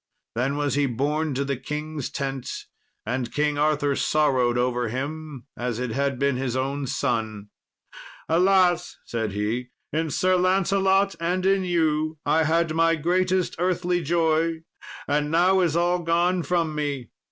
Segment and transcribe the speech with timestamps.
[0.33, 2.65] Then was he borne to the king's tent,
[3.05, 7.49] and King Arthur sorrowed over him as it had been his own son.
[8.27, 14.63] "Alas!" said he; "in Sir Lancelot and in you I had my greatest earthly joy,
[15.07, 17.11] and now is all gone from me."